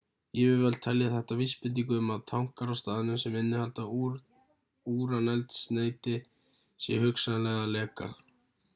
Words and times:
yfirvöld 0.43 0.77
telja 0.85 1.09
þetta 1.15 1.35
vísbendingu 1.41 1.97
um 2.03 2.07
að 2.13 2.23
tankar 2.31 2.71
á 2.73 2.75
staðnum 2.81 3.19
sem 3.25 3.37
innihalda 3.43 3.85
úraneldsneyti 4.95 6.19
séu 6.87 7.03
hugsanlega 7.07 7.65
að 7.69 7.75
leka 7.79 8.15